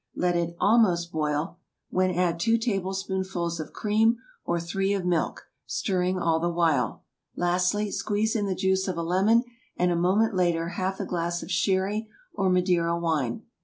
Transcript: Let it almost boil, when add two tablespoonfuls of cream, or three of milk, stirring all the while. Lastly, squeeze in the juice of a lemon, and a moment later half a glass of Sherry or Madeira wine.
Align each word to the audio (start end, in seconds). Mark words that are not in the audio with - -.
Let 0.15 0.35
it 0.35 0.55
almost 0.59 1.11
boil, 1.11 1.59
when 1.91 2.09
add 2.09 2.39
two 2.39 2.57
tablespoonfuls 2.57 3.59
of 3.59 3.71
cream, 3.71 4.17
or 4.43 4.59
three 4.59 4.93
of 4.93 5.05
milk, 5.05 5.43
stirring 5.67 6.17
all 6.17 6.39
the 6.39 6.49
while. 6.49 7.03
Lastly, 7.35 7.91
squeeze 7.91 8.35
in 8.35 8.47
the 8.47 8.55
juice 8.55 8.87
of 8.87 8.97
a 8.97 9.03
lemon, 9.03 9.43
and 9.77 9.91
a 9.91 9.95
moment 9.95 10.33
later 10.33 10.69
half 10.69 10.99
a 10.99 11.05
glass 11.05 11.43
of 11.43 11.51
Sherry 11.51 12.09
or 12.33 12.49
Madeira 12.49 12.97
wine. 12.97 13.43